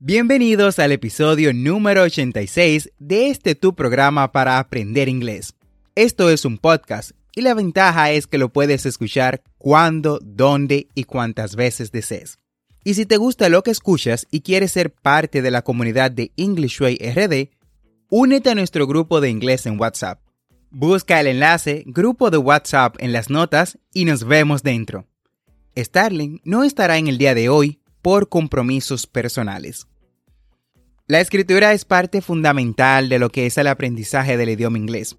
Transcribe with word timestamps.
Bienvenidos 0.00 0.78
al 0.78 0.92
episodio 0.92 1.52
número 1.52 2.02
86 2.02 2.92
de 3.00 3.30
este 3.30 3.56
tu 3.56 3.74
programa 3.74 4.30
para 4.30 4.60
aprender 4.60 5.08
inglés. 5.08 5.56
Esto 5.96 6.30
es 6.30 6.44
un 6.44 6.58
podcast 6.58 7.10
y 7.34 7.40
la 7.40 7.52
ventaja 7.52 8.12
es 8.12 8.28
que 8.28 8.38
lo 8.38 8.52
puedes 8.52 8.86
escuchar 8.86 9.42
cuando, 9.58 10.20
dónde 10.22 10.86
y 10.94 11.02
cuántas 11.02 11.56
veces 11.56 11.90
desees. 11.90 12.38
Y 12.84 12.94
si 12.94 13.06
te 13.06 13.16
gusta 13.16 13.48
lo 13.48 13.64
que 13.64 13.72
escuchas 13.72 14.28
y 14.30 14.42
quieres 14.42 14.70
ser 14.70 14.92
parte 14.92 15.42
de 15.42 15.50
la 15.50 15.62
comunidad 15.62 16.12
de 16.12 16.30
English 16.36 16.80
Way 16.80 16.98
RD, 16.98 17.50
únete 18.08 18.50
a 18.50 18.54
nuestro 18.54 18.86
grupo 18.86 19.20
de 19.20 19.30
inglés 19.30 19.66
en 19.66 19.80
WhatsApp. 19.80 20.20
Busca 20.70 21.18
el 21.18 21.26
enlace 21.26 21.82
Grupo 21.86 22.30
de 22.30 22.38
WhatsApp 22.38 22.94
en 23.00 23.12
las 23.12 23.30
notas 23.30 23.78
y 23.92 24.04
nos 24.04 24.22
vemos 24.22 24.62
dentro. 24.62 25.08
Starling 25.76 26.40
no 26.44 26.62
estará 26.62 26.98
en 26.98 27.08
el 27.08 27.18
día 27.18 27.34
de 27.34 27.48
hoy 27.48 27.80
por 28.00 28.28
compromisos 28.28 29.08
personales. 29.08 29.87
La 31.10 31.22
escritura 31.22 31.72
es 31.72 31.86
parte 31.86 32.20
fundamental 32.20 33.08
de 33.08 33.18
lo 33.18 33.30
que 33.30 33.46
es 33.46 33.56
el 33.56 33.68
aprendizaje 33.68 34.36
del 34.36 34.50
idioma 34.50 34.76
inglés. 34.76 35.16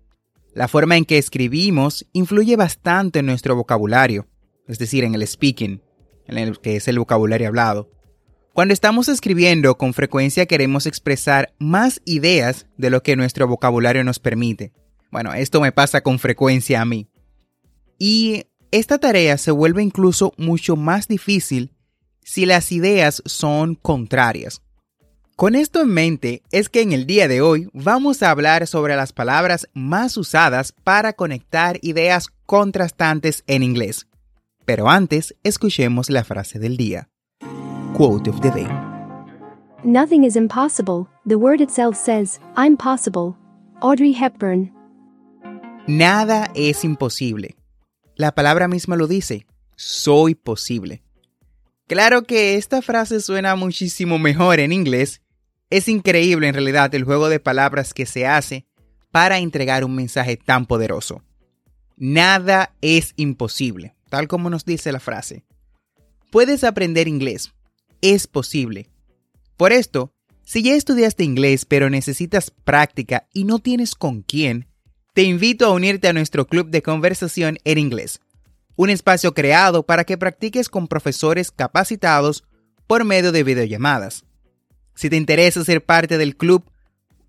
La 0.53 0.67
forma 0.67 0.95
en 0.97 1.03
que 1.03 1.17
escribimos 1.17 2.05
influye 2.13 2.55
bastante 2.55 3.19
en 3.19 3.25
nuestro 3.25 3.55
vocabulario, 3.55 4.27
es 4.67 4.77
decir, 4.77 5.03
en 5.03 5.15
el 5.15 5.25
speaking, 5.25 5.81
en 6.27 6.37
el 6.37 6.59
que 6.59 6.75
es 6.75 6.87
el 6.87 6.99
vocabulario 6.99 7.47
hablado. 7.47 7.89
Cuando 8.53 8.71
estamos 8.71 9.09
escribiendo, 9.09 9.79
con 9.79 9.95
frecuencia 9.95 10.45
queremos 10.45 10.85
expresar 10.85 11.55
más 11.57 12.03
ideas 12.05 12.67
de 12.77 12.91
lo 12.91 13.01
que 13.01 13.15
nuestro 13.15 13.47
vocabulario 13.47 14.03
nos 14.03 14.19
permite. 14.19 14.72
Bueno, 15.09 15.33
esto 15.33 15.59
me 15.59 15.72
pasa 15.72 16.01
con 16.01 16.19
frecuencia 16.19 16.81
a 16.81 16.85
mí. 16.85 17.07
Y 17.97 18.44
esta 18.69 18.99
tarea 18.99 19.39
se 19.39 19.49
vuelve 19.49 19.81
incluso 19.81 20.33
mucho 20.38 20.75
más 20.75 21.07
difícil 21.07 21.73
si 22.22 22.45
las 22.45 22.72
ideas 22.72 23.23
son 23.25 23.73
contrarias. 23.73 24.61
Con 25.39 25.55
esto 25.55 25.79
en 25.79 25.88
mente 25.88 26.44
es 26.51 26.67
que 26.67 26.81
en 26.81 26.91
el 26.91 27.05
día 27.05 27.29
de 27.29 27.39
hoy 27.39 27.69
vamos 27.72 28.22
a 28.23 28.29
hablar 28.29 28.67
sobre 28.67 28.97
las 28.97 29.13
palabras 29.13 29.69
más 29.73 30.17
usadas 30.17 30.73
para 30.83 31.13
conectar 31.13 31.79
ideas 31.81 32.27
contrastantes 32.45 33.45
en 33.47 33.63
inglés. 33.63 34.05
Pero 34.66 34.89
antes, 34.89 35.33
escuchemos 35.45 36.09
la 36.09 36.25
frase 36.25 36.59
del 36.59 36.75
día. 36.75 37.07
Quote 37.94 38.29
of 38.29 38.41
the 38.41 38.51
day. 38.51 38.67
Nothing 39.85 40.25
is 40.25 40.35
impossible. 40.35 41.07
The 41.25 41.35
word 41.35 41.61
itself 41.61 41.95
says, 41.95 42.41
I'm 42.57 42.75
possible. 42.75 43.38
Audrey 43.79 44.11
Hepburn. 44.11 44.73
Nada 45.88 46.51
es 46.53 46.83
imposible. 46.83 47.55
La 48.17 48.33
palabra 48.33 48.67
misma 48.67 48.97
lo 48.97 49.07
dice. 49.07 49.47
Soy 49.78 50.35
posible. 50.35 51.01
Claro 51.88 52.23
que 52.23 52.55
esta 52.57 52.81
frase 52.81 53.22
suena 53.22 53.55
muchísimo 53.55 54.19
mejor 54.19 54.59
en 54.59 54.73
inglés. 54.73 55.22
Es 55.69 55.88
increíble 55.88 56.47
en 56.47 56.53
realidad 56.53 56.94
el 56.96 57.03
juego 57.03 57.30
de 57.30 57.40
palabras 57.40 57.94
que 57.94 58.06
se 58.06 58.25
hace 58.25 58.66
para 59.12 59.40
entregar 59.40 59.84
un 59.84 59.96
mensaje 59.96 60.38
tan 60.38 60.66
poderoso. 60.66 61.24
Nada 61.97 62.74
es 62.81 63.13
imposible, 63.18 63.96
tal 64.09 64.28
como 64.28 64.50
nos 64.50 64.66
dice 64.66 64.91
la 64.91 65.00
frase. 65.00 65.44
Puedes 66.31 66.63
aprender 66.63 67.08
inglés. 67.08 67.52
Es 68.02 68.28
posible. 68.28 68.90
Por 69.58 69.74
esto, 69.74 70.13
si 70.44 70.63
ya 70.63 70.75
estudiaste 70.75 71.24
inglés 71.24 71.66
pero 71.66 71.90
necesitas 71.90 72.52
práctica 72.52 73.28
y 73.34 73.44
no 73.44 73.59
tienes 73.59 73.96
con 73.96 74.22
quién, 74.22 74.68
te 75.13 75.24
invito 75.24 75.66
a 75.66 75.74
unirte 75.74 76.08
a 76.08 76.13
nuestro 76.13 76.47
club 76.47 76.69
de 76.69 76.81
conversación 76.81 77.58
en 77.63 77.78
inglés 77.78 78.22
un 78.79 78.90
espacio 78.90 79.34
creado 79.34 79.84
para 79.84 80.06
que 80.06 80.18
practiques 80.18 80.69
con 80.69 80.88
profesores 80.88 81.52
capacitados 81.52 82.46
por 82.88 83.03
medio 83.03 83.34
de 83.34 83.44
videollamadas. 83.44 84.24
Si 84.99 85.09
te 85.09 85.15
interesa 85.15 85.63
ser 85.63 85.85
parte 85.85 86.17
del 86.17 86.35
club, 86.35 86.69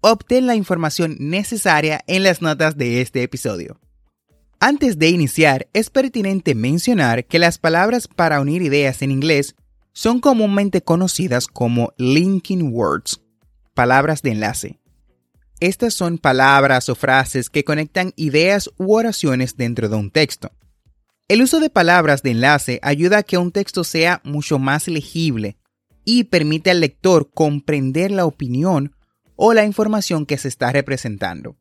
obtén 0.01 0.49
la 0.49 0.57
información 0.57 1.17
necesaria 1.21 2.03
en 2.09 2.25
las 2.25 2.43
notas 2.43 2.77
de 2.77 3.01
este 3.01 3.23
episodio. 3.23 3.79
Antes 4.59 4.99
de 4.99 5.09
iniciar, 5.11 5.69
es 5.73 5.89
pertinente 5.89 6.57
mencionar 6.57 7.27
que 7.27 7.39
las 7.39 7.59
palabras 7.59 8.09
para 8.09 8.41
unir 8.41 8.63
ideas 8.63 9.03
en 9.03 9.13
inglés 9.13 9.55
son 9.93 10.19
comúnmente 10.19 10.83
conocidas 10.83 11.47
como 11.47 11.93
linking 11.97 12.73
words, 12.73 13.21
palabras 13.73 14.23
de 14.23 14.33
enlace. 14.33 14.81
Estas 15.61 15.95
son 15.95 16.19
palabras 16.19 16.89
o 16.89 16.97
frases 16.97 17.49
que 17.51 17.63
conectan 17.63 18.13
ideas 18.17 18.69
u 18.79 18.97
oraciones 18.97 19.57
dentro 19.57 19.89
de 19.89 19.95
un 19.95 20.11
texto. 20.11 20.51
El 21.29 21.41
uso 21.41 21.61
de 21.61 21.71
palabras 21.71 22.25
de 22.25 22.33
enlace 22.33 22.81
ayuda 22.83 23.19
a 23.19 23.23
que 23.23 23.39
un 23.39 23.53
texto 23.53 23.85
sea 23.85 24.21
mucho 24.25 24.59
más 24.59 24.89
legible 24.89 25.57
y 26.05 26.25
permite 26.25 26.71
al 26.71 26.81
lector 26.81 27.31
comprender 27.33 28.11
la 28.11 28.27
opinión 28.27 28.95
o 29.37 29.53
la 29.55 29.65
información 29.65 30.27
que 30.27 30.39
se 30.39 30.49
está 30.49 30.73
representando. 30.73 31.57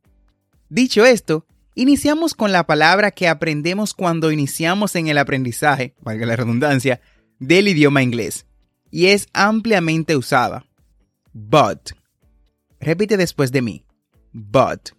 Dicho 0.69 1.05
esto, 1.05 1.45
iniciamos 1.75 2.33
con 2.33 2.51
la 2.51 2.65
palabra 2.65 3.11
que 3.11 3.27
aprendemos 3.27 3.93
cuando 3.93 4.31
iniciamos 4.31 4.95
en 4.95 5.07
el 5.07 5.17
aprendizaje, 5.17 5.95
valga 6.01 6.25
la 6.25 6.35
redundancia, 6.35 7.01
del 7.39 7.67
idioma 7.67 8.03
inglés, 8.03 8.45
y 8.91 9.07
es 9.07 9.27
ampliamente 9.33 10.15
usada. 10.15 10.65
But. 11.33 11.91
Repite 12.79 13.17
después 13.17 13.51
de 13.51 13.61
mí. 13.61 13.85
But. 14.31 14.89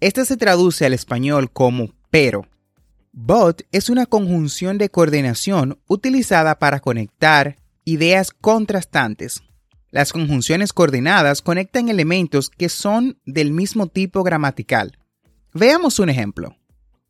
Esta 0.00 0.24
se 0.24 0.36
traduce 0.36 0.86
al 0.86 0.94
español 0.94 1.50
como 1.50 1.90
pero 2.10 2.46
But 3.12 3.62
es 3.72 3.90
una 3.90 4.06
conjunción 4.06 4.78
de 4.78 4.88
coordinación 4.88 5.78
utilizada 5.86 6.58
para 6.58 6.80
conectar 6.80 7.56
ideas 7.90 8.30
contrastantes. 8.30 9.42
Las 9.90 10.12
conjunciones 10.12 10.72
coordinadas 10.72 11.42
conectan 11.42 11.88
elementos 11.88 12.48
que 12.48 12.68
son 12.68 13.18
del 13.26 13.52
mismo 13.52 13.88
tipo 13.88 14.22
gramatical. 14.22 14.98
Veamos 15.52 15.98
un 15.98 16.08
ejemplo. 16.08 16.56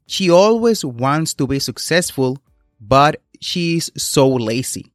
She 0.06 0.30
always 0.30 0.82
wants 0.82 1.36
to 1.36 1.46
be 1.46 1.60
successful, 1.60 2.40
but 2.78 3.16
she's 3.38 3.92
so 3.96 4.38
lazy. 4.38 4.92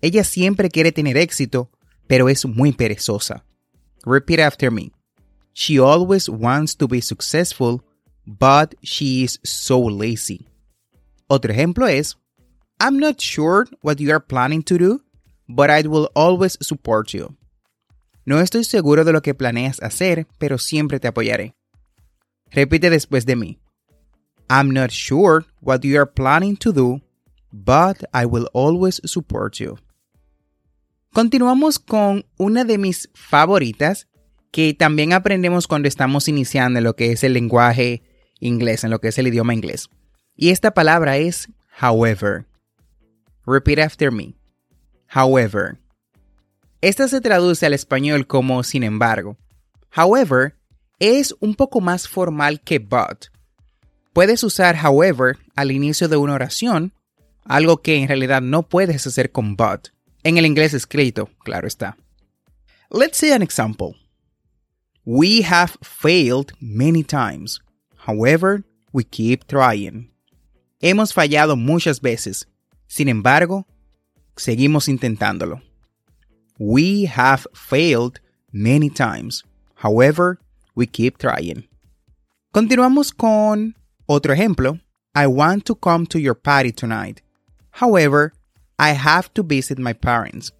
Ella 0.00 0.22
siempre 0.22 0.70
quiere 0.70 0.92
tener 0.92 1.16
éxito, 1.16 1.70
pero 2.06 2.28
es 2.28 2.46
muy 2.46 2.72
perezosa. 2.72 3.44
Repeat 4.06 4.40
after 4.40 4.70
me. 4.70 4.92
She 5.52 5.78
always 5.78 6.28
wants 6.28 6.76
to 6.76 6.86
be 6.86 7.02
successful, 7.02 7.82
but 8.24 8.76
she 8.82 9.24
is 9.24 9.40
so 9.42 9.80
lazy. 9.90 10.46
Otro 11.26 11.52
ejemplo 11.52 11.88
es, 11.88 12.16
I'm 12.80 12.98
not 12.98 13.20
sure 13.20 13.66
what 13.82 13.98
you 13.98 14.12
are 14.12 14.20
planning 14.20 14.62
to 14.62 14.78
do, 14.78 15.00
but 15.48 15.70
I 15.70 15.86
will 15.86 16.10
always 16.14 16.58
support 16.60 17.12
you. 17.14 17.36
No 18.26 18.40
estoy 18.40 18.64
seguro 18.64 19.04
de 19.04 19.12
lo 19.12 19.22
que 19.22 19.34
planeas 19.34 19.80
hacer, 19.82 20.26
pero 20.38 20.58
siempre 20.58 21.00
te 21.00 21.08
apoyaré. 21.08 21.54
Repite 22.50 22.90
después 22.90 23.24
de 23.24 23.36
mí. 23.36 23.58
I'm 24.50 24.70
not 24.70 24.90
sure 24.90 25.44
what 25.60 25.80
you 25.82 25.98
are 25.98 26.06
planning 26.06 26.56
to 26.58 26.72
do, 26.72 27.00
but 27.52 28.04
I 28.12 28.26
will 28.26 28.48
always 28.52 29.00
support 29.04 29.56
you. 29.58 29.78
Continuamos 31.14 31.78
con 31.78 32.24
una 32.38 32.64
de 32.64 32.78
mis 32.78 33.08
favoritas 33.14 34.06
que 34.50 34.74
también 34.74 35.12
aprendemos 35.12 35.66
cuando 35.66 35.88
estamos 35.88 36.28
iniciando 36.28 36.78
en 36.78 36.84
lo 36.84 36.96
que 36.96 37.12
es 37.12 37.24
el 37.24 37.32
lenguaje 37.32 38.02
inglés, 38.40 38.84
en 38.84 38.90
lo 38.90 39.00
que 39.00 39.08
es 39.08 39.18
el 39.18 39.26
idioma 39.26 39.54
inglés. 39.54 39.88
Y 40.36 40.50
esta 40.50 40.72
palabra 40.72 41.16
es 41.16 41.48
however. 41.80 42.46
Repeat 43.46 43.78
after 43.78 44.12
me. 44.12 44.34
However. 45.08 45.78
Esta 46.80 47.08
se 47.08 47.20
traduce 47.20 47.66
al 47.66 47.74
español 47.74 48.26
como 48.26 48.62
sin 48.62 48.82
embargo. 48.82 49.36
However 49.96 50.54
es 50.98 51.34
un 51.40 51.54
poco 51.54 51.80
más 51.80 52.06
formal 52.08 52.60
que 52.60 52.78
but. 52.78 53.26
Puedes 54.12 54.42
usar 54.42 54.76
however 54.76 55.38
al 55.56 55.70
inicio 55.70 56.08
de 56.08 56.16
una 56.16 56.34
oración, 56.34 56.92
algo 57.44 57.82
que 57.82 57.96
en 57.96 58.08
realidad 58.08 58.42
no 58.42 58.62
puedes 58.68 59.06
hacer 59.06 59.32
con 59.32 59.56
but. 59.56 59.88
En 60.24 60.38
el 60.38 60.46
inglés 60.46 60.74
escrito, 60.74 61.30
claro 61.44 61.66
está. 61.66 61.96
Let's 62.90 63.18
see 63.18 63.32
an 63.32 63.42
example. 63.42 63.96
We 65.04 65.42
have 65.42 65.78
failed 65.82 66.52
many 66.60 67.02
times. 67.02 67.60
However, 68.06 68.64
we 68.92 69.04
keep 69.04 69.46
trying. 69.46 70.10
Hemos 70.80 71.12
fallado 71.14 71.56
muchas 71.56 72.00
veces. 72.00 72.46
Sin 72.86 73.08
embargo, 73.08 73.66
seguimos 74.38 74.88
intentándolo. 74.88 75.60
We 76.58 77.04
have 77.06 77.46
failed 77.54 78.20
many 78.52 78.90
times. 78.90 79.44
However, 79.76 80.38
we 80.74 80.86
keep 80.86 81.18
trying. 81.18 81.68
Continuamos 82.52 83.12
con 83.16 83.74
otro 84.08 84.32
ejemplo. 84.34 84.80
I 85.14 85.26
want 85.26 85.64
to 85.66 85.74
come 85.74 86.06
to 86.06 86.18
your 86.18 86.34
party 86.34 86.72
tonight. 86.72 87.22
However, 87.72 88.32
I 88.78 88.90
have 88.92 89.32
to 89.34 89.42
visit 89.42 89.78
my 89.78 89.92
parents. 89.92 90.52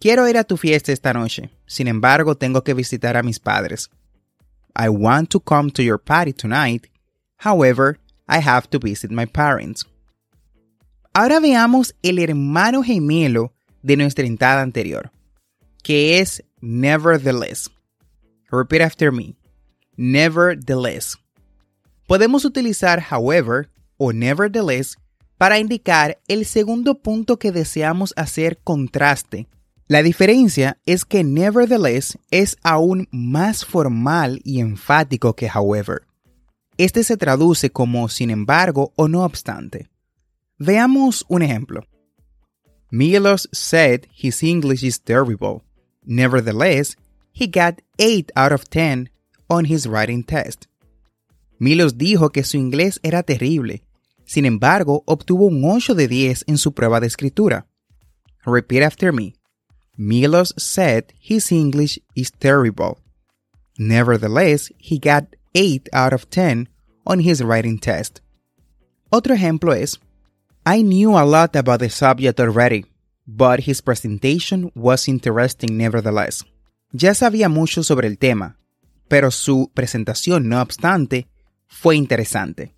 Quiero 0.00 0.26
ir 0.26 0.36
a 0.36 0.44
tu 0.44 0.56
fiesta 0.56 0.90
esta 0.90 1.12
noche. 1.12 1.50
Sin 1.66 1.86
embargo, 1.86 2.34
tengo 2.34 2.62
que 2.62 2.74
visitar 2.74 3.16
a 3.16 3.22
mis 3.22 3.38
padres. 3.38 3.88
I 4.74 4.88
want 4.88 5.30
to 5.30 5.40
come 5.40 5.70
to 5.70 5.82
your 5.82 5.98
party 5.98 6.32
tonight. 6.32 6.88
However, 7.38 7.98
I 8.28 8.38
have 8.38 8.68
to 8.70 8.78
visit 8.78 9.10
my 9.10 9.26
parents. 9.26 9.84
Ahora 11.14 11.40
veamos 11.40 11.94
el 12.02 12.18
hermano 12.18 12.82
gemelo 12.82 13.52
de 13.82 13.98
nuestra 13.98 14.24
entrada 14.26 14.62
anterior, 14.62 15.12
que 15.82 16.20
es 16.20 16.42
nevertheless. 16.62 17.70
Repeat 18.50 18.80
after 18.80 19.12
me. 19.12 19.36
Nevertheless. 19.96 21.18
Podemos 22.06 22.46
utilizar 22.46 23.04
however 23.10 23.68
o 23.98 24.10
nevertheless 24.14 24.96
para 25.36 25.58
indicar 25.58 26.18
el 26.28 26.46
segundo 26.46 27.02
punto 27.02 27.38
que 27.38 27.52
deseamos 27.52 28.14
hacer 28.16 28.58
contraste. 28.64 29.48
La 29.88 30.02
diferencia 30.02 30.78
es 30.86 31.04
que 31.04 31.24
nevertheless 31.24 32.16
es 32.30 32.56
aún 32.62 33.06
más 33.10 33.66
formal 33.66 34.40
y 34.44 34.60
enfático 34.60 35.36
que 35.36 35.50
however. 35.54 36.06
Este 36.78 37.04
se 37.04 37.18
traduce 37.18 37.68
como 37.68 38.08
sin 38.08 38.30
embargo 38.30 38.94
o 38.96 39.08
no 39.08 39.24
obstante. 39.24 39.91
Veamos 40.58 41.24
un 41.28 41.42
ejemplo. 41.42 41.84
Milos 42.90 43.48
said 43.52 44.06
his 44.12 44.42
English 44.42 44.82
is 44.82 45.00
terrible. 45.00 45.62
Nevertheless, 46.04 46.96
he 47.32 47.46
got 47.46 47.80
8 47.98 48.30
out 48.36 48.52
of 48.52 48.68
10 48.68 49.08
on 49.48 49.64
his 49.64 49.86
writing 49.86 50.22
test. 50.22 50.66
Milos 51.58 51.96
dijo 51.96 52.32
que 52.32 52.44
su 52.44 52.58
inglés 52.58 53.00
era 53.02 53.22
terrible. 53.22 53.82
Sin 54.24 54.44
embargo, 54.44 55.04
obtuvo 55.06 55.46
un 55.46 55.64
8 55.64 55.94
de 55.94 56.08
10 56.08 56.44
en 56.48 56.58
su 56.58 56.72
prueba 56.72 57.00
de 57.00 57.06
escritura. 57.06 57.66
Repeat 58.44 58.82
after 58.82 59.12
me. 59.12 59.34
Milos 59.96 60.54
said 60.56 61.12
his 61.18 61.52
English 61.52 62.00
is 62.14 62.32
terrible. 62.32 62.98
Nevertheless, 63.78 64.72
he 64.78 64.98
got 64.98 65.36
8 65.54 65.88
out 65.92 66.12
of 66.12 66.28
10 66.28 66.68
on 67.04 67.20
his 67.20 67.42
writing 67.42 67.78
test. 67.78 68.20
Otro 69.10 69.34
ejemplo 69.34 69.72
es, 69.72 70.00
I 70.64 70.82
knew 70.82 71.18
a 71.18 71.24
lot 71.24 71.56
about 71.56 71.80
the 71.80 71.90
subject 71.90 72.38
already, 72.38 72.86
but 73.26 73.60
his 73.60 73.80
presentation 73.80 74.70
was 74.76 75.08
interesting 75.08 75.76
nevertheless. 75.76 76.44
Ya 76.92 77.14
sabía 77.14 77.48
mucho 77.48 77.82
sobre 77.82 78.06
el 78.06 78.16
tema, 78.16 78.58
pero 79.08 79.32
su 79.32 79.72
presentación, 79.74 80.48
no 80.48 80.60
obstante, 80.60 81.26
fue 81.66 81.96
interesante. 81.96 82.74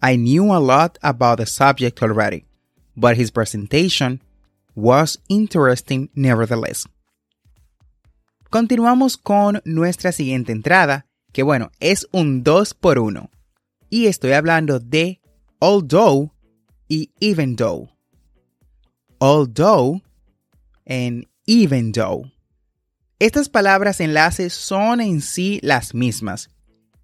I 0.00 0.16
knew 0.16 0.54
a 0.54 0.60
lot 0.60 0.96
about 1.02 1.38
the 1.38 1.46
subject 1.46 2.02
already, 2.02 2.46
but 2.96 3.18
his 3.18 3.30
presentation 3.30 4.22
was 4.74 5.20
interesting 5.28 6.08
nevertheless. 6.14 6.88
Continuamos 8.48 9.18
con 9.18 9.60
nuestra 9.66 10.10
siguiente 10.10 10.52
entrada, 10.52 11.04
que 11.32 11.42
bueno, 11.42 11.70
es 11.80 12.08
un 12.12 12.42
2 12.42 12.72
por 12.72 12.98
1. 12.98 13.28
Y 13.90 14.06
estoy 14.06 14.32
hablando 14.32 14.80
de 14.80 15.20
although 15.60 16.32
y 16.88 17.10
even 17.20 17.56
though. 17.56 17.88
Although 19.20 20.02
and 20.86 21.26
even 21.46 21.92
though. 21.92 22.30
Estas 23.18 23.48
palabras 23.48 24.00
enlaces 24.00 24.52
son 24.52 25.00
en 25.00 25.20
sí 25.20 25.58
las 25.62 25.92
mismas 25.92 26.50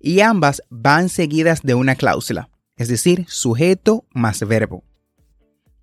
y 0.01 0.21
ambas 0.21 0.63
van 0.71 1.09
seguidas 1.09 1.63
de 1.63 1.75
una 1.75 1.97
cláusula, 1.97 2.51
es 2.77 2.89
decir, 2.89 3.27
sujeto 3.29 4.05
más 4.13 4.41
verbo. 4.47 4.85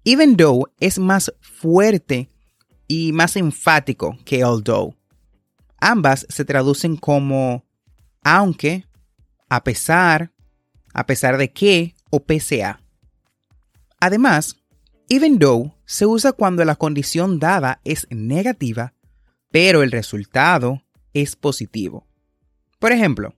Even 0.05 0.37
though 0.37 0.71
es 0.79 0.99
más 0.99 1.33
fuerte 1.41 2.29
y 2.87 3.11
más 3.11 3.35
enfático 3.35 4.17
que 4.25 4.43
although. 4.43 4.95
Ambas 5.79 6.25
se 6.29 6.45
traducen 6.45 6.95
como 6.95 7.65
aunque, 8.23 8.85
a 9.49 9.63
pesar, 9.63 10.31
a 10.93 11.05
pesar 11.05 11.37
de 11.37 11.51
que 11.51 11.95
o 12.09 12.23
pese 12.23 12.63
a. 12.63 12.81
Además, 14.01 14.57
even 15.09 15.37
though 15.37 15.73
se 15.85 16.05
usa 16.05 16.33
cuando 16.33 16.65
la 16.65 16.75
condición 16.75 17.39
dada 17.39 17.79
es 17.83 18.07
negativa, 18.09 18.93
pero 19.51 19.83
el 19.83 19.91
resultado 19.91 20.81
es 21.13 21.35
positivo. 21.35 22.07
Por 22.79 22.91
ejemplo, 22.91 23.35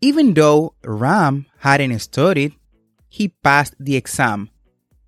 even 0.00 0.34
though 0.34 0.74
Ram 0.82 1.46
hadn't 1.62 1.98
studied, 1.98 2.52
he 3.08 3.30
passed 3.30 3.74
the 3.82 3.96
exam. 3.96 4.50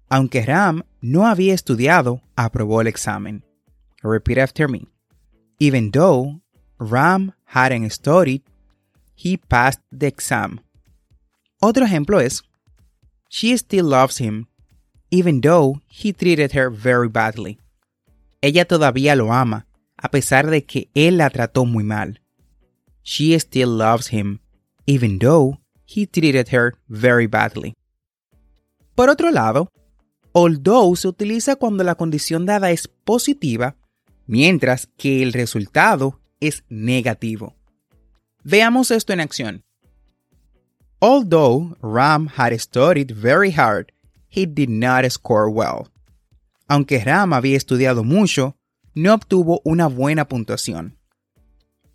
Aunque 0.08 0.47
Ram 0.47 0.85
no 1.03 1.26
había 1.26 1.53
estudiado, 1.53 2.23
aprobó 2.35 2.81
el 2.81 2.87
examen. 2.87 3.44
Repeat 4.03 4.39
after 4.39 4.70
me. 4.70 4.89
Even 5.58 5.91
though 5.91 6.41
Ram 6.79 7.34
hadn't 7.44 7.91
studied, 7.91 8.43
he 9.15 9.36
passed 9.36 9.82
the 9.91 10.06
exam. 10.06 10.60
Otro 11.60 11.84
ejemplo 11.84 12.20
es, 12.20 12.43
She 13.29 13.56
still 13.56 13.87
loves 13.87 14.19
him, 14.19 14.49
even 15.11 15.41
though 15.41 15.81
he 15.89 16.13
treated 16.13 16.53
her 16.53 16.71
very 16.71 17.09
badly. 17.09 17.59
Ella 18.41 18.65
todavía 18.65 19.17
lo 19.17 19.33
ama, 19.33 19.67
a 19.97 20.11
pesar 20.11 20.51
de 20.51 20.65
que 20.65 20.89
él 20.95 21.19
la 21.19 21.31
trató 21.31 21.65
muy 21.65 21.85
mal. 21.85 22.21
She 23.03 23.39
still 23.39 23.77
loves 23.77 24.13
him, 24.13 24.41
even 24.87 25.19
though 25.19 25.59
he 25.85 26.06
treated 26.06 26.49
her 26.53 26.75
very 26.89 27.27
badly. 27.27 27.75
Por 28.95 29.11
otro 29.11 29.31
lado, 29.31 29.71
although 30.33 30.95
se 30.97 31.09
utiliza 31.09 31.56
cuando 31.56 31.85
la 31.85 31.95
condición 31.95 32.47
dada 32.47 32.71
es 32.71 32.89
positiva, 32.89 33.77
mientras 34.27 34.89
que 34.97 35.23
el 35.23 35.33
resultado 35.33 36.21
es 36.41 36.65
negativo. 36.69 37.55
Veamos 38.43 38.91
esto 38.91 39.13
en 39.13 39.21
acción. 39.21 39.65
Although 41.00 41.76
Ram 41.82 42.29
had 42.36 42.58
studied 42.60 43.10
very 43.10 43.50
hard, 43.50 43.93
he 44.29 44.46
did 44.46 44.70
not 44.70 45.05
score 45.12 45.50
well. 45.50 45.88
Aunque 46.69 47.05
Ram 47.05 47.32
había 47.32 47.56
estudiado 47.56 48.03
mucho, 48.03 48.56
no 48.94 49.12
obtuvo 49.15 49.60
una 49.65 49.88
buena 49.88 50.26
puntuación. 50.26 50.96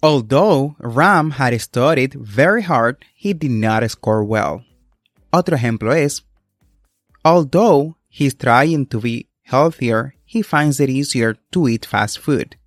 Although 0.04 0.76
Ram 0.80 1.32
had 1.32 1.60
studied 1.60 2.14
very 2.14 2.64
hard, 2.64 2.98
he 3.16 3.34
did 3.34 3.52
not 3.52 3.88
score 3.90 4.24
well. 4.24 4.64
Otro 5.34 5.56
ejemplo 5.56 5.94
es, 5.94 6.24
Although 7.24 7.98
he's 8.08 8.36
trying 8.36 8.86
to 8.88 9.00
be 9.00 9.28
healthier, 9.44 10.16
he 10.26 10.42
finds 10.42 10.80
it 10.80 10.90
easier 10.90 11.36
to 11.52 11.68
eat 11.68 11.86
fast 11.86 12.20
food. 12.20 12.58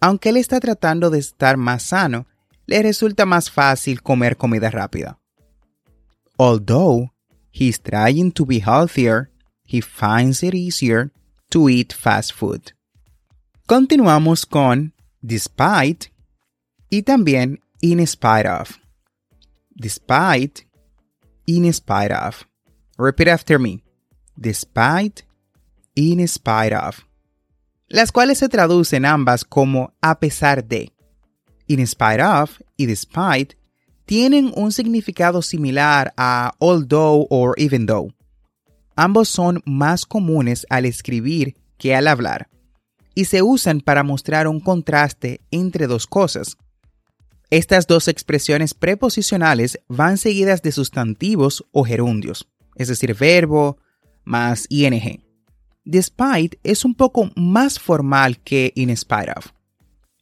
Aunque 0.00 0.30
él 0.30 0.36
está 0.36 0.60
tratando 0.60 1.10
de 1.10 1.18
estar 1.18 1.56
más 1.56 1.82
sano, 1.82 2.26
le 2.66 2.82
resulta 2.82 3.26
más 3.26 3.50
fácil 3.50 4.02
comer 4.02 4.36
comida 4.36 4.70
rápida. 4.70 5.18
Although 6.42 7.10
he's 7.52 7.78
trying 7.78 8.32
to 8.32 8.44
be 8.44 8.58
healthier, 8.58 9.30
he 9.62 9.80
finds 9.80 10.42
it 10.42 10.54
easier 10.54 11.12
to 11.52 11.68
eat 11.68 11.92
fast 11.92 12.32
food. 12.32 12.72
Continuamos 13.68 14.44
con 14.44 14.92
despite 15.24 16.10
y 16.90 17.02
también 17.02 17.60
in 17.80 18.04
spite 18.08 18.46
of. 18.46 18.80
Despite, 19.80 20.66
in 21.46 21.72
spite 21.72 22.10
of. 22.10 22.44
Repeat 22.98 23.28
after 23.28 23.60
me. 23.60 23.84
Despite, 24.36 25.22
in 25.94 26.26
spite 26.26 26.72
of. 26.72 27.06
las 27.88 28.10
cuales 28.10 28.38
se 28.38 28.48
traducen 28.48 29.04
ambas 29.04 29.44
como 29.44 29.92
a 30.02 30.18
pesar 30.18 30.66
de. 30.66 30.90
In 31.68 31.86
spite 31.86 32.20
of 32.20 32.60
y 32.76 32.86
despite 32.86 33.54
tienen 34.04 34.52
un 34.54 34.72
significado 34.72 35.42
similar 35.42 36.12
a 36.16 36.52
although 36.58 37.26
or 37.30 37.54
even 37.58 37.86
though. 37.86 38.12
Ambos 38.96 39.28
son 39.28 39.62
más 39.64 40.04
comunes 40.04 40.66
al 40.68 40.84
escribir 40.84 41.56
que 41.78 41.94
al 41.94 42.08
hablar 42.08 42.48
y 43.14 43.26
se 43.26 43.42
usan 43.42 43.80
para 43.80 44.02
mostrar 44.02 44.48
un 44.48 44.60
contraste 44.60 45.40
entre 45.50 45.86
dos 45.86 46.06
cosas. 46.06 46.56
Estas 47.50 47.86
dos 47.86 48.08
expresiones 48.08 48.72
preposicionales 48.72 49.78
van 49.88 50.16
seguidas 50.16 50.62
de 50.62 50.72
sustantivos 50.72 51.64
o 51.70 51.84
gerundios, 51.84 52.48
es 52.76 52.88
decir, 52.88 53.14
verbo 53.14 53.76
más 54.24 54.66
ing. 54.70 55.20
Despite 55.84 56.58
es 56.62 56.84
un 56.84 56.94
poco 56.94 57.30
más 57.36 57.78
formal 57.78 58.38
que 58.38 58.72
in 58.74 58.96
spite 58.96 59.32
of. 59.36 59.48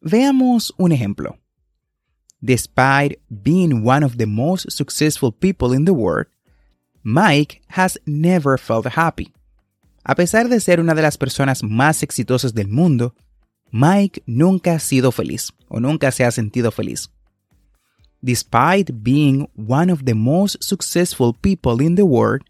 Veamos 0.01 0.75
un 0.79 0.93
ejemplo. 0.93 1.39
Despite 2.43 3.21
being 3.43 3.83
one 3.83 4.03
of 4.03 4.17
the 4.17 4.27
most 4.27 4.73
successful 4.73 5.31
people 5.31 5.73
in 5.73 5.85
the 5.85 5.93
world, 5.93 6.27
Mike 7.03 7.63
has 7.69 7.99
never 8.07 8.57
felt 8.57 8.87
happy. 8.87 9.33
A 10.05 10.15
pesar 10.15 10.49
de 10.49 10.61
ser 10.61 10.81
una 10.81 10.95
de 10.95 11.03
las 11.03 11.17
personas 11.17 11.63
más 11.63 12.03
exitosas 12.03 12.55
del 12.55 12.69
mundo, 12.69 13.15
Mike 13.71 14.23
nunca 14.27 14.75
ha 14.75 14.79
sido 14.79 15.13
feliz 15.13 15.53
o 15.69 15.79
nunca 15.79 16.11
se 16.11 16.25
ha 16.25 16.31
sentido 16.31 16.73
feliz. 16.73 17.09
Despite 18.23 19.03
being 19.03 19.47
one 19.55 19.91
of 19.91 20.05
the 20.05 20.15
most 20.15 20.63
successful 20.63 21.33
people 21.33 21.81
in 21.81 21.95
the 21.95 22.05
world, 22.05 22.43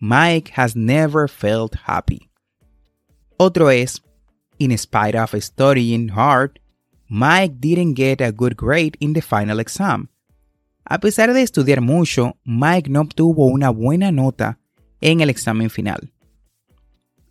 Mike 0.00 0.50
has 0.54 0.74
never 0.74 1.28
felt 1.28 1.74
happy. 1.86 2.30
Otro 3.38 3.68
es, 3.68 4.00
in 4.58 4.76
spite 4.76 5.16
of 5.16 5.34
studying 5.42 6.08
hard, 6.08 6.58
Mike 7.16 7.60
didn't 7.60 7.94
get 7.94 8.20
a 8.20 8.32
good 8.32 8.56
grade 8.56 8.96
in 8.98 9.12
the 9.12 9.22
final 9.22 9.60
exam. 9.60 10.08
A 10.84 10.98
pesar 10.98 11.32
de 11.32 11.42
estudiar 11.42 11.80
mucho, 11.80 12.36
Mike 12.44 12.90
no 12.90 13.02
obtuvo 13.02 13.46
una 13.46 13.70
buena 13.70 14.10
nota 14.10 14.58
en 15.00 15.20
el 15.20 15.30
examen 15.30 15.70
final. 15.70 16.10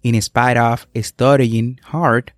In 0.02 0.22
spite 0.22 0.58
of 0.58 0.88
studying 1.02 1.82
hard, 1.92 2.32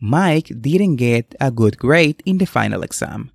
Mike 0.00 0.52
didn't 0.60 0.96
get 0.96 1.34
a 1.40 1.50
good 1.50 1.78
grade 1.78 2.22
in 2.26 2.36
the 2.36 2.44
final 2.44 2.82
exam. 2.82 3.32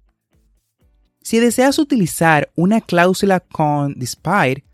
Si 1.23 1.39
deseas 1.39 1.79
utilizar 1.79 2.51
una 2.55 2.79
cláusula 2.79 3.39
con 3.39 3.95
despite 3.97 4.65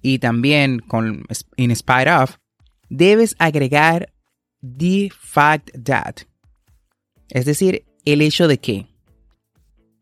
y 0.00 0.18
también 0.18 0.78
con 0.78 1.26
in 1.58 1.76
spite 1.76 2.08
of, 2.08 2.38
debes 2.88 3.36
agregar 3.38 4.10
the 4.62 5.10
fact 5.14 5.72
that. 5.84 6.22
Es 7.28 7.44
decir, 7.44 7.84
el 8.04 8.22
hecho 8.22 8.48
de 8.48 8.58
que. 8.58 8.86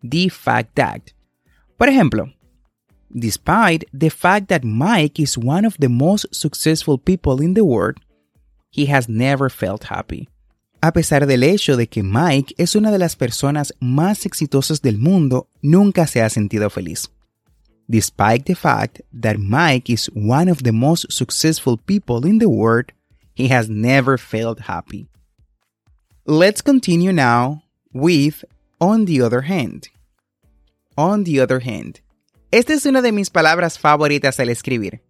The 0.03 0.29
fact 0.29 0.75
that. 0.77 1.13
Por 1.77 1.89
ejemplo, 1.89 2.33
despite 3.15 3.85
the 3.93 4.11
fact 4.11 4.49
that 4.49 4.65
Mike 4.65 5.21
is 5.21 5.37
one 5.37 5.65
of 5.65 5.77
the 5.79 5.89
most 5.89 6.27
successful 6.33 6.99
people 6.99 7.43
in 7.43 7.55
the 7.55 7.65
world, 7.65 7.99
he 8.71 8.87
has 8.87 9.09
never 9.09 9.49
felt 9.49 9.85
happy. 9.85 10.29
A 10.81 10.93
pesar 10.93 11.27
del 11.27 11.43
hecho 11.43 11.77
de 11.77 11.89
que 11.89 12.05
Mike 12.05 12.55
es 12.57 12.77
una 12.77 12.93
de 12.93 12.99
las 12.99 13.17
personas 13.17 13.73
más 13.81 14.25
exitosas 14.27 14.81
del 14.81 14.99
mundo, 14.99 15.49
nunca 15.61 16.07
se 16.07 16.21
ha 16.21 16.29
sentido 16.29 16.71
feliz. 16.71 17.09
Despite 17.91 18.45
the 18.45 18.55
fact 18.55 19.01
that 19.13 19.39
Mike 19.39 19.91
is 19.91 20.11
one 20.15 20.49
of 20.49 20.63
the 20.63 20.73
most 20.73 21.11
successful 21.11 21.79
people 21.79 22.27
in 22.27 22.39
the 22.39 22.49
world, 22.49 22.93
he 23.35 23.49
has 23.49 23.69
never 23.69 24.19
felt 24.19 24.61
happy. 24.69 25.09
Let's 26.27 26.61
continue 26.61 27.13
now 27.13 27.63
with 27.93 28.45
on 28.79 29.05
the 29.05 29.23
other 29.23 29.43
hand. 29.43 29.89
On 30.97 31.25
the 31.25 31.41
other 31.41 31.61
hand. 31.61 32.01
Esta 32.51 32.73
es 32.73 32.87
una 32.87 33.03
de 33.03 33.13
mis 33.13 33.31
palabras 33.31 33.79
favoritas 33.79 34.41
al 34.41 34.49
escribir. 34.49 35.03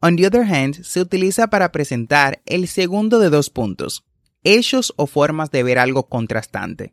On 0.00 0.16
the 0.16 0.26
other 0.26 0.44
hand 0.44 0.82
se 0.82 1.00
utiliza 1.00 1.46
para 1.46 1.72
presentar 1.72 2.42
el 2.44 2.66
segundo 2.68 3.18
de 3.18 3.30
dos 3.30 3.50
puntos, 3.50 4.04
hechos 4.44 4.92
o 4.96 5.06
formas 5.06 5.50
de 5.50 5.62
ver 5.62 5.78
algo 5.78 6.08
contrastante. 6.08 6.92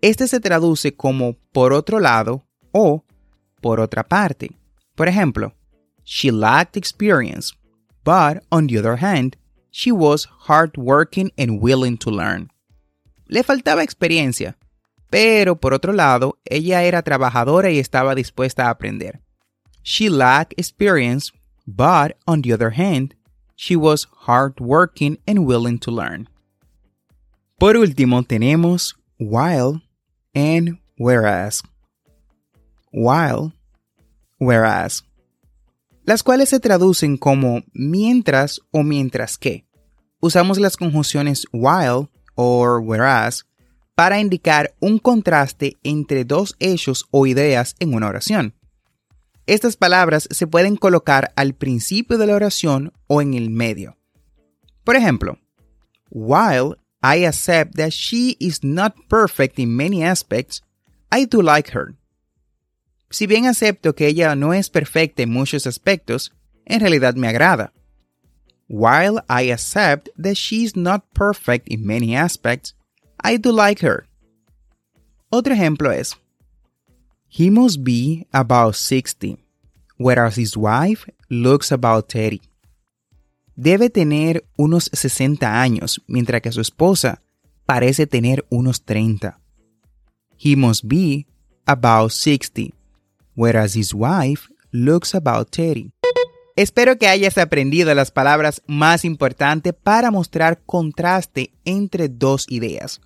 Este 0.00 0.26
se 0.26 0.40
traduce 0.40 0.94
como 0.94 1.36
por 1.52 1.72
otro 1.72 2.00
lado 2.00 2.44
o 2.72 3.04
por 3.60 3.80
otra 3.80 4.02
parte. 4.04 4.52
Por 4.94 5.08
ejemplo, 5.08 5.54
she 6.04 6.30
lacked 6.30 6.76
experience, 6.76 7.54
but 8.04 8.42
on 8.50 8.66
the 8.66 8.78
other 8.78 9.02
hand, 9.02 9.36
she 9.70 9.90
was 9.90 10.26
hardworking 10.46 11.30
and 11.36 11.62
willing 11.62 11.96
to 11.98 12.10
learn. 12.10 12.50
Le 13.34 13.42
faltaba 13.42 13.82
experiencia, 13.82 14.56
pero 15.10 15.56
por 15.56 15.74
otro 15.74 15.92
lado, 15.92 16.38
ella 16.44 16.84
era 16.84 17.02
trabajadora 17.02 17.68
y 17.72 17.80
estaba 17.80 18.14
dispuesta 18.14 18.66
a 18.66 18.70
aprender. 18.70 19.22
She 19.82 20.08
lacked 20.08 20.56
experience, 20.56 21.32
but 21.66 22.16
on 22.26 22.42
the 22.42 22.52
other 22.52 22.70
hand, 22.70 23.16
she 23.56 23.74
was 23.74 24.06
hardworking 24.24 25.18
and 25.26 25.40
willing 25.40 25.80
to 25.80 25.90
learn. 25.90 26.28
Por 27.58 27.76
último, 27.76 28.22
tenemos 28.22 28.94
while 29.18 29.82
and 30.32 30.78
whereas 30.96 31.60
while, 32.92 33.52
whereas, 34.38 35.02
las 36.04 36.22
cuales 36.22 36.50
se 36.50 36.60
traducen 36.60 37.16
como 37.16 37.64
mientras 37.72 38.60
o 38.70 38.84
mientras 38.84 39.36
que. 39.36 39.66
Usamos 40.20 40.60
las 40.60 40.76
conjunciones 40.76 41.46
while 41.52 42.08
o 42.34 42.78
whereas 42.78 43.46
para 43.94 44.20
indicar 44.20 44.74
un 44.80 44.98
contraste 44.98 45.76
entre 45.82 46.24
dos 46.24 46.56
hechos 46.58 47.06
o 47.10 47.26
ideas 47.26 47.76
en 47.78 47.94
una 47.94 48.08
oración. 48.08 48.54
Estas 49.46 49.76
palabras 49.76 50.26
se 50.30 50.46
pueden 50.46 50.76
colocar 50.76 51.32
al 51.36 51.54
principio 51.54 52.18
de 52.18 52.26
la 52.26 52.34
oración 52.34 52.92
o 53.06 53.20
en 53.20 53.34
el 53.34 53.50
medio. 53.50 53.96
Por 54.84 54.96
ejemplo, 54.96 55.38
while 56.10 56.76
I 57.02 57.26
accept 57.26 57.76
that 57.76 57.90
she 57.90 58.36
is 58.40 58.64
not 58.64 58.94
perfect 59.08 59.58
in 59.58 59.76
many 59.76 60.02
aspects, 60.02 60.62
I 61.12 61.26
do 61.26 61.42
like 61.42 61.76
her. 61.76 61.94
Si 63.10 63.26
bien 63.26 63.46
acepto 63.46 63.94
que 63.94 64.06
ella 64.06 64.34
no 64.34 64.54
es 64.54 64.70
perfecta 64.70 65.22
en 65.22 65.30
muchos 65.30 65.66
aspectos, 65.66 66.32
en 66.64 66.80
realidad 66.80 67.14
me 67.14 67.28
agrada. 67.28 67.72
While 68.68 69.20
I 69.28 69.50
accept 69.52 70.08
that 70.16 70.36
she 70.36 70.64
is 70.64 70.74
not 70.74 71.12
perfect 71.14 71.68
in 71.68 71.86
many 71.86 72.16
aspects, 72.16 72.74
I 73.22 73.36
do 73.36 73.52
like 73.52 73.80
her. 73.80 74.06
Otro 75.30 75.54
ejemplo 75.54 75.90
es, 75.90 76.16
He 77.28 77.50
must 77.50 77.82
be 77.82 78.26
about 78.32 78.76
60, 78.76 79.36
whereas 79.96 80.36
his 80.36 80.56
wife 80.56 81.08
looks 81.28 81.72
about 81.72 82.08
30. 82.08 82.40
Debe 83.56 83.90
tener 83.90 84.44
unos 84.56 84.90
60 84.92 85.62
años, 85.62 86.00
mientras 86.06 86.42
que 86.42 86.52
su 86.52 86.60
esposa 86.60 87.22
parece 87.66 88.06
tener 88.06 88.44
unos 88.50 88.82
30. 88.84 89.38
He 90.36 90.56
must 90.56 90.86
be 90.86 91.26
about 91.66 92.12
60, 92.12 92.74
whereas 93.34 93.74
his 93.74 93.94
wife 93.94 94.48
looks 94.72 95.14
about 95.14 95.50
30. 95.50 95.93
Espero 96.56 96.98
que 96.98 97.08
hayas 97.08 97.36
aprendido 97.36 97.92
las 97.94 98.12
palabras 98.12 98.62
más 98.68 99.04
importantes 99.04 99.74
para 99.74 100.12
mostrar 100.12 100.62
contraste 100.64 101.52
entre 101.64 102.08
dos 102.08 102.46
ideas. 102.48 103.00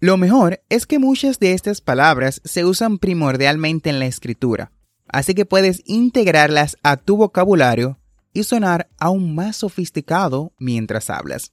Lo 0.00 0.16
mejor 0.16 0.62
es 0.70 0.86
que 0.86 0.98
muchas 0.98 1.38
de 1.38 1.52
estas 1.52 1.82
palabras 1.82 2.40
se 2.44 2.64
usan 2.64 2.96
primordialmente 2.98 3.90
en 3.90 3.98
la 3.98 4.06
escritura, 4.06 4.72
así 5.06 5.34
que 5.34 5.44
puedes 5.44 5.82
integrarlas 5.84 6.78
a 6.82 6.96
tu 6.96 7.18
vocabulario 7.18 7.98
y 8.32 8.44
sonar 8.44 8.88
aún 8.98 9.34
más 9.34 9.56
sofisticado 9.56 10.54
mientras 10.58 11.10
hablas. 11.10 11.52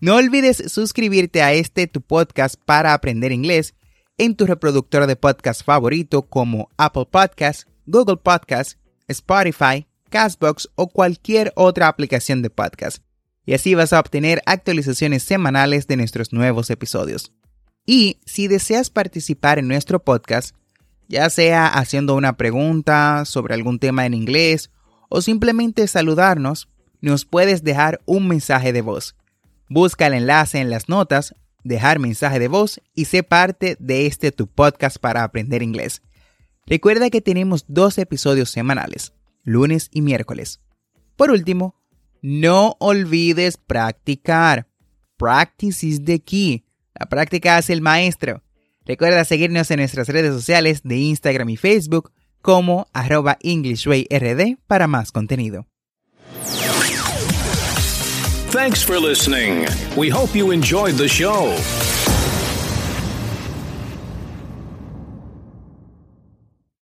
No 0.00 0.16
olvides 0.16 0.62
suscribirte 0.70 1.42
a 1.42 1.54
este 1.54 1.86
tu 1.86 2.02
podcast 2.02 2.56
para 2.66 2.92
aprender 2.92 3.32
inglés 3.32 3.74
en 4.18 4.36
tu 4.36 4.44
reproductor 4.44 5.06
de 5.06 5.16
podcast 5.16 5.64
favorito 5.64 6.22
como 6.22 6.68
Apple 6.76 7.06
Podcasts, 7.10 7.66
Google 7.86 8.18
Podcasts, 8.18 8.76
Spotify, 9.08 9.86
Castbox 10.10 10.68
o 10.74 10.88
cualquier 10.88 11.52
otra 11.56 11.88
aplicación 11.88 12.42
de 12.42 12.50
podcast. 12.50 13.02
Y 13.46 13.54
así 13.54 13.74
vas 13.74 13.94
a 13.94 14.00
obtener 14.00 14.42
actualizaciones 14.44 15.22
semanales 15.22 15.86
de 15.86 15.96
nuestros 15.96 16.32
nuevos 16.32 16.68
episodios. 16.68 17.32
Y 17.86 18.20
si 18.26 18.46
deseas 18.46 18.90
participar 18.90 19.58
en 19.58 19.68
nuestro 19.68 20.04
podcast, 20.04 20.54
ya 21.08 21.30
sea 21.30 21.66
haciendo 21.66 22.14
una 22.14 22.36
pregunta 22.36 23.24
sobre 23.24 23.54
algún 23.54 23.78
tema 23.78 24.04
en 24.04 24.12
inglés 24.12 24.70
o 25.08 25.22
simplemente 25.22 25.86
saludarnos, 25.86 26.68
nos 27.00 27.24
puedes 27.24 27.64
dejar 27.64 28.00
un 28.04 28.28
mensaje 28.28 28.72
de 28.74 28.82
voz. 28.82 29.16
Busca 29.68 30.06
el 30.06 30.14
enlace 30.14 30.58
en 30.58 30.68
las 30.68 30.88
notas 30.88 31.34
dejar 31.64 31.98
mensaje 31.98 32.38
de 32.38 32.48
voz 32.48 32.80
y 32.94 33.06
sé 33.06 33.22
parte 33.22 33.76
de 33.80 34.06
este 34.06 34.32
tu 34.32 34.46
podcast 34.46 34.98
para 34.98 35.24
aprender 35.24 35.62
inglés. 35.62 36.02
Recuerda 36.66 37.10
que 37.10 37.20
tenemos 37.20 37.64
dos 37.68 37.98
episodios 37.98 38.50
semanales, 38.50 39.12
lunes 39.44 39.88
y 39.92 40.02
miércoles. 40.02 40.60
Por 41.16 41.30
último, 41.30 41.74
no 42.22 42.76
olvides 42.78 43.56
practicar. 43.56 44.66
Practice 45.16 45.86
is 45.86 46.04
the 46.04 46.20
key. 46.20 46.64
La 46.98 47.06
práctica 47.06 47.56
hace 47.56 47.72
el 47.72 47.82
maestro. 47.82 48.42
Recuerda 48.84 49.24
seguirnos 49.24 49.70
en 49.70 49.78
nuestras 49.78 50.08
redes 50.08 50.32
sociales 50.32 50.80
de 50.82 50.96
Instagram 50.96 51.50
y 51.50 51.56
Facebook 51.56 52.12
como 52.42 52.88
arroba 52.92 53.38
EnglishWayRD 53.40 54.58
para 54.66 54.86
más 54.86 55.12
contenido. 55.12 55.66
Thanks 58.50 58.82
for 58.82 58.98
listening. 58.98 59.66
We 59.96 60.10
hope 60.10 60.34
you 60.34 60.50
enjoyed 60.50 60.96
the 60.96 61.06
show. 61.06 61.54